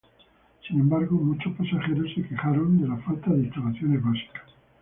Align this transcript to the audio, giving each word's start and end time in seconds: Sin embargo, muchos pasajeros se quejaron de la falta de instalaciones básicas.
Sin 0.67 0.79
embargo, 0.79 1.11
muchos 1.15 1.53
pasajeros 1.55 2.11
se 2.15 2.23
quejaron 2.27 2.81
de 2.81 2.87
la 2.87 2.97
falta 2.97 3.29
de 3.33 3.43
instalaciones 3.43 4.03
básicas. 4.03 4.49